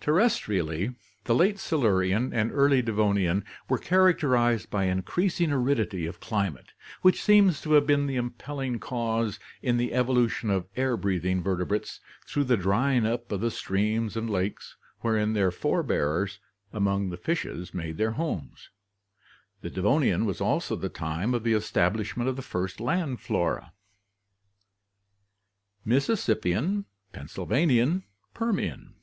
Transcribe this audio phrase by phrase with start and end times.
[0.00, 0.94] Terrestrially
[1.24, 6.70] the late Silurian and early Devonian were charac terized by increasing aridity of climate,
[7.02, 11.98] which seems to have been the impelling cause in the evolution of air breathing vertebrates
[12.24, 16.38] through the drying up of the streams and lakes wherein their fore bears
[16.72, 19.62] among the fishes made their homes (see Chapter XXIX).
[19.62, 23.72] The Devonian was also the time of the establishment of the first land flora.
[25.84, 28.04] Mississippian, Pennsylvanian,
[28.34, 28.94] Permian.